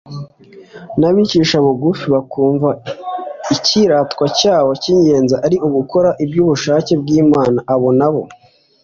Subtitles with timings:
[0.99, 2.69] n'abicisha bugufi, bakumva
[3.55, 8.23] icyiratwa cyabo cy'ingenzi ari ugukora iby'ubushake bw'Imana abo nabo,